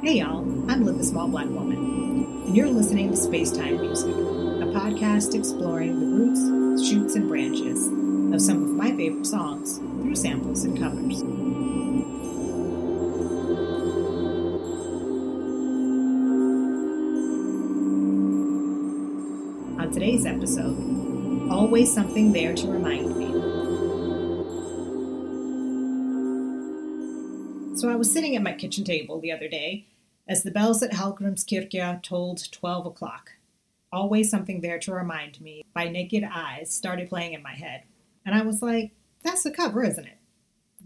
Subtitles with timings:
[0.00, 4.70] Hey y'all, I'm Liv the Small Black Woman, and you're listening to Spacetime Music, a
[4.72, 7.88] podcast exploring the roots, shoots, and branches
[8.32, 11.20] of some of my favorite songs through samples and covers.
[19.80, 23.27] On today's episode, always something there to remind me.
[27.78, 29.86] So I was sitting at my kitchen table the other day
[30.26, 33.34] as the bells at Hallgrímskirkja tolled 12 o'clock.
[33.92, 37.84] Always something there to remind me by Naked Eyes started playing in my head.
[38.26, 38.90] And I was like,
[39.22, 40.18] that's a cover, isn't it?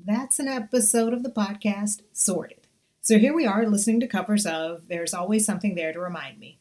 [0.05, 2.67] That's an episode of the podcast, Sorted.
[3.01, 6.59] So here we are listening to covers of There's Always Something There to Remind Me.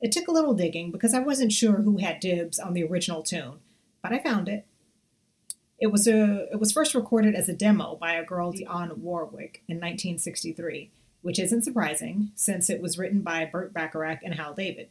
[0.00, 3.24] It took a little digging because I wasn't sure who had dibs on the original
[3.24, 3.58] tune,
[4.02, 4.66] but I found it.
[5.82, 9.64] It was a it was first recorded as a demo by a girl Dionne Warwick
[9.66, 14.90] in 1963, which isn't surprising since it was written by Burt Bacharach and Hal David.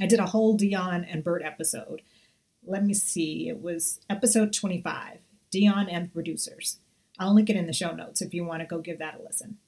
[0.00, 2.00] I did a whole Dionne and Burt episode.
[2.64, 5.18] Let me see, it was episode 25,
[5.52, 6.78] Dionne and producers.
[7.18, 9.22] I'll link it in the show notes if you want to go give that a
[9.24, 9.58] listen.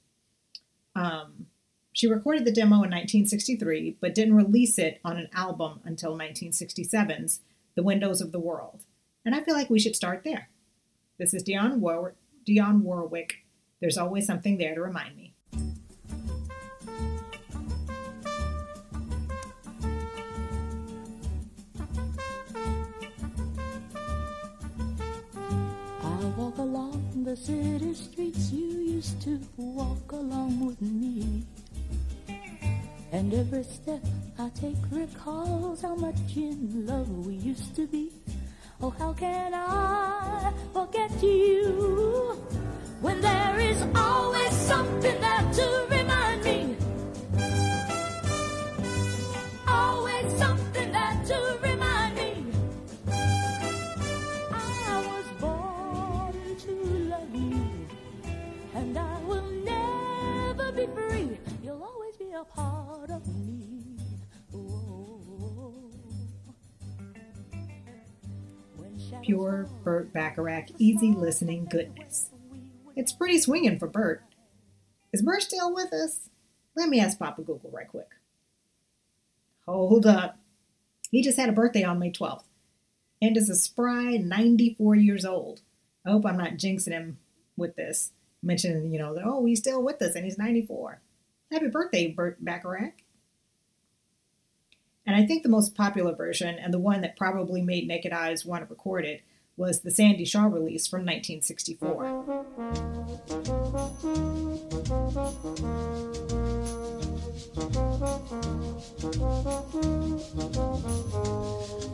[0.95, 1.47] Um,
[1.91, 7.41] she recorded the demo in 1963, but didn't release it on an album until 1967's
[7.75, 8.85] The Windows of the World.
[9.27, 10.47] And I feel like we should start there.
[11.17, 12.15] This is Dionne, War-
[12.47, 13.43] Dionne Warwick.
[13.81, 15.33] There's always something there to remind me.
[26.01, 31.43] I walk along the city streets you used to walk along with me.
[33.11, 34.05] And every step
[34.39, 38.13] I take recalls how much in love we used to be.
[38.79, 42.37] Oh, how can I forget you?
[43.01, 45.86] When there is always something there to
[69.27, 72.29] Pure Burt Bacharach, easy listening goodness.
[72.95, 74.23] It's pretty swinging for Burt.
[75.11, 76.29] Is Burt still with us?
[76.77, 78.07] Let me ask Papa Google right quick.
[79.65, 80.39] Hold up.
[81.11, 82.45] He just had a birthday on May 12th
[83.21, 85.59] and is a spry 94 years old.
[86.05, 87.17] I hope I'm not jinxing him
[87.57, 91.01] with this, mentioning, you know, that, oh, he's still with us and he's 94.
[91.51, 92.93] Happy birthday, Burt Bacharach.
[95.07, 98.45] And I think the most popular version, and the one that probably made Naked Eyes
[98.45, 99.23] want to record it,
[99.55, 102.25] was the Sandie Shaw release from 1964.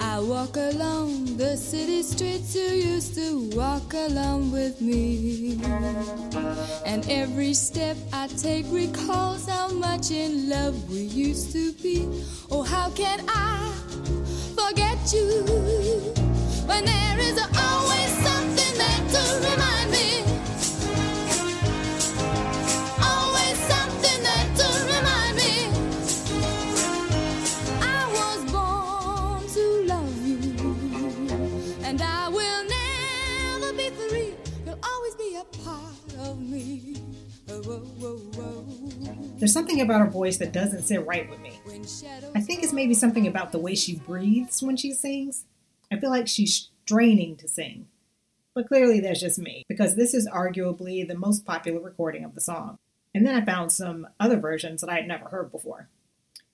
[0.02, 5.60] I walk along the city streets you used to walk along with me.
[6.86, 12.08] And every step I take recalls how much in love we used to be.
[12.52, 12.63] Oh,
[13.04, 13.74] can I
[14.56, 15.44] forget you
[16.70, 17.38] when there is
[17.68, 20.08] always something there to remind me?
[23.12, 25.54] Always something there to remind me.
[27.82, 30.54] I was born to love you,
[31.84, 34.34] and I will never be free.
[34.66, 36.96] You'll always be a part of me.
[37.50, 38.66] Oh, whoa, whoa.
[39.40, 41.53] There's something about her voice that doesn't sit right with me.
[42.36, 45.46] I think it's maybe something about the way she breathes when she sings.
[45.92, 47.88] I feel like she's straining to sing.
[48.56, 52.42] But clearly that's just me, because this is arguably the most popular recording of the
[52.42, 52.80] song.
[53.14, 55.90] And then I found some other versions that I had never heard before.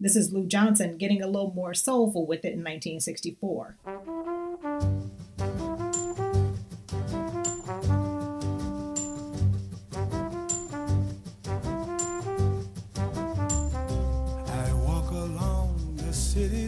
[0.02, 3.78] This is Lou Johnson getting a little more soulful with it in 1964.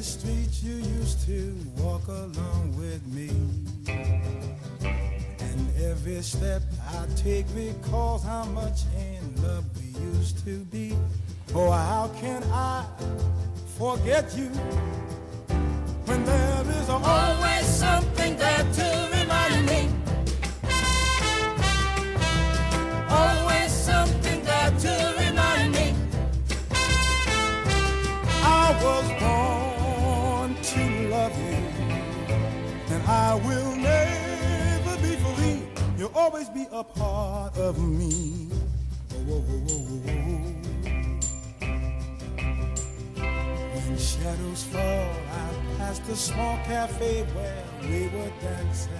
[0.01, 3.29] City streets you used to walk along with me.
[5.39, 10.95] And every step I take recalls how much in love we used to be.
[11.53, 12.85] Oh, how can I
[13.77, 14.47] forget you
[16.05, 16.97] when there is a
[36.21, 38.47] always be a part of me.
[39.11, 40.51] Oh, oh, oh,
[43.73, 48.91] when shadows fall, I pass the small cafe where we were dancing.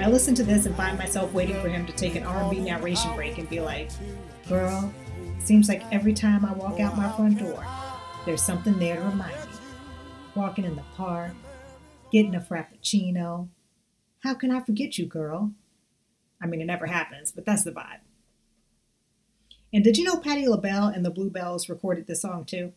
[0.00, 3.14] I listen to this and find myself waiting for him to take an R&B narration
[3.14, 3.90] break and be like,
[4.48, 4.92] "Girl,
[5.38, 7.64] seems like every time I walk out my front door,
[8.26, 9.58] there's something there to remind me.
[10.34, 11.30] Walking in the park,
[12.10, 13.48] getting a frappuccino,
[14.24, 15.52] how can I forget you, girl?"
[16.42, 18.00] I mean, it never happens, but that's the vibe.
[19.72, 22.72] And did you know Patti LaBelle and the Bluebells recorded this song too?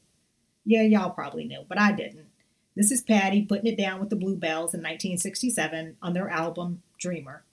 [0.65, 2.27] Yeah, y'all probably knew, but I didn't.
[2.75, 7.44] This is Patti putting it down with the Bluebells in 1967 on their album Dreamer.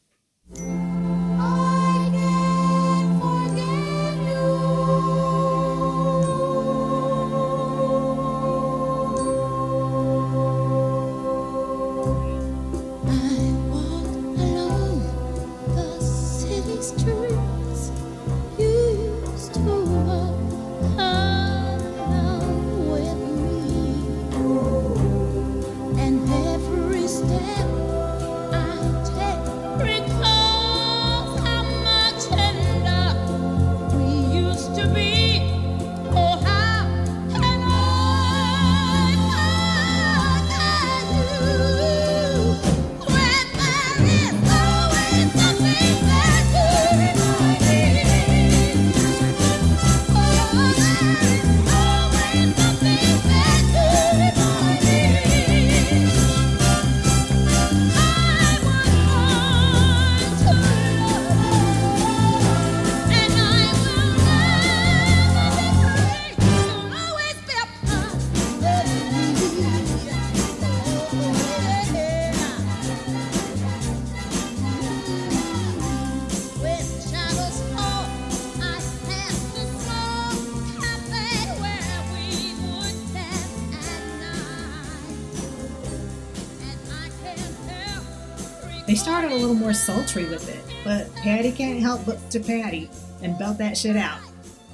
[88.87, 92.91] They started a little more sultry with it, but Patti can't help but to Patti
[93.23, 94.21] and belt that shit out.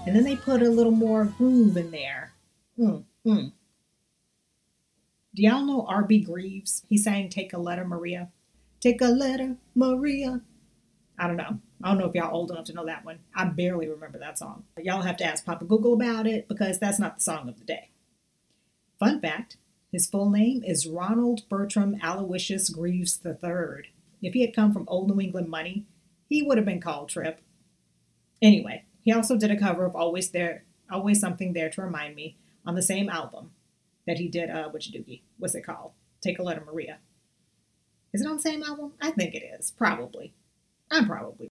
[0.05, 2.33] And then they put a little more groove in there.
[2.77, 3.53] Mm, mm.
[5.35, 6.21] Do y'all know R.B.
[6.21, 6.83] Greaves?
[6.89, 8.31] He sang Take a Letter, Maria.
[8.81, 10.41] Take a letter, Maria.
[11.19, 11.61] I don't know.
[11.83, 13.21] I don't know if y'all old enough to know that one.
[13.35, 14.65] I barely remember that song.
[14.79, 17.65] Y'all have to ask Papa Google about it because that's not the song of the
[17.65, 17.91] day.
[18.99, 19.57] Fun fact
[19.93, 23.91] his full name is Ronald Bertram Aloysius Greaves III.
[24.23, 25.87] If he had come from old New England money,
[26.29, 27.41] he would have been called Trip.
[28.43, 32.37] Anyway, he also did a cover of Always There, Always Something There to Remind Me
[32.67, 33.53] on the same album
[34.07, 35.23] that he did uh Witch Doogie.
[35.39, 35.93] What's it called?
[36.21, 36.99] Take a Letter Maria.
[38.13, 38.93] Is it on the same album?
[39.01, 39.71] I think it is.
[39.71, 40.35] Probably.
[40.91, 41.49] I'm probably.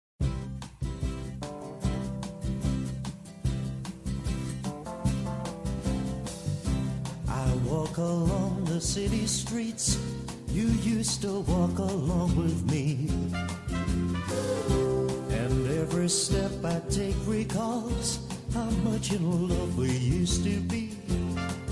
[7.27, 9.97] I walk along the city streets.
[10.51, 10.67] You
[10.97, 13.07] used to walk along with me.
[15.29, 18.19] And every step I take recalls
[18.53, 20.91] how much in love we used to be.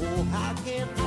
[0.01, 1.06] Oh, how can I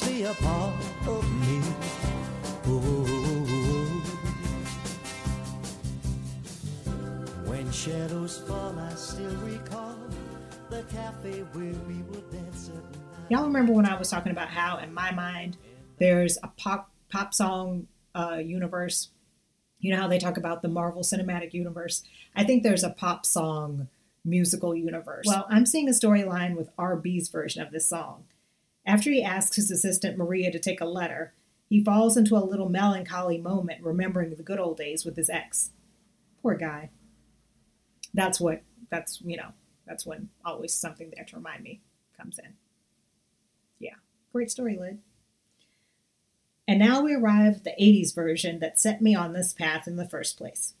[0.00, 0.74] You'll always be a part
[1.06, 1.62] of me.
[2.66, 3.04] Oh.
[7.46, 9.96] When shadows fall, I still recall
[10.70, 13.30] the cafe where we would dance at night.
[13.30, 15.56] Y'all remember when I was talking about how, in my mind,
[15.98, 19.10] there's a pop pop song uh, universe.
[19.80, 22.02] You know how they talk about the Marvel Cinematic Universe.
[22.34, 23.88] I think there's a pop song
[24.24, 25.24] musical universe.
[25.26, 28.24] Well, I'm seeing a storyline with RB's version of this song.
[28.88, 31.34] After he asks his assistant Maria to take a letter,
[31.68, 35.72] he falls into a little melancholy moment, remembering the good old days with his ex.
[36.40, 36.88] Poor guy.
[38.14, 38.62] That's what.
[38.90, 39.52] That's you know.
[39.86, 41.82] That's when always something there to remind me
[42.16, 42.54] comes in.
[43.78, 43.96] Yeah,
[44.32, 45.00] great story, Lid.
[46.66, 49.96] And now we arrive at the 80s version that set me on this path in
[49.96, 50.72] the first place.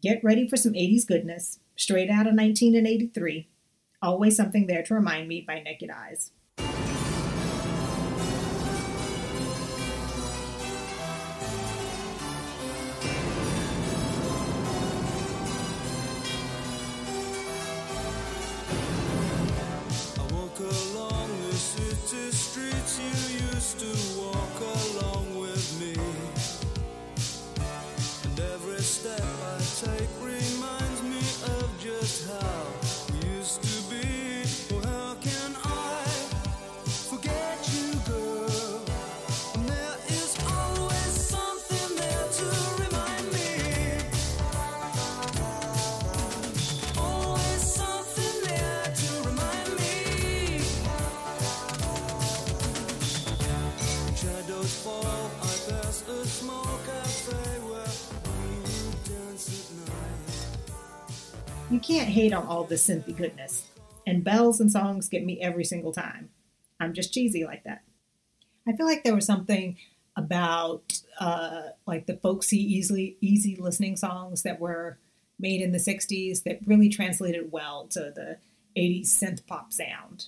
[0.00, 3.48] Get ready for some 80s goodness, straight out of 1983.
[4.00, 6.30] Always something there to remind me by Naked Eyes.
[61.74, 63.68] You can't hate on all this synthy goodness.
[64.06, 66.30] And bells and songs get me every single time.
[66.78, 67.82] I'm just cheesy like that.
[68.68, 69.76] I feel like there was something
[70.16, 74.98] about uh, like the folksy, easily easy listening songs that were
[75.40, 78.38] made in the 60s that really translated well to the
[78.78, 80.26] 80s synth pop sound.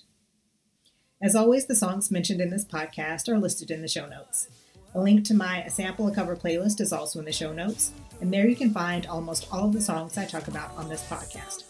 [1.22, 4.48] As always, the songs mentioned in this podcast are listed in the show notes.
[4.96, 7.92] A link to my A Sample a Cover playlist is also in the show notes,
[8.20, 11.02] and there you can find almost all of the songs I talk about on this
[11.04, 11.64] podcast.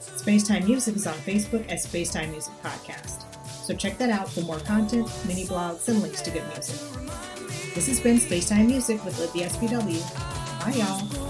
[0.00, 4.60] Spacetime Music is on Facebook as Spacetime Music Podcast, so check that out for more
[4.60, 6.76] content, mini blogs, and links to good music.
[7.74, 10.00] This has been Spacetime Music with Libby SPW.
[10.64, 11.21] Bye, y'all.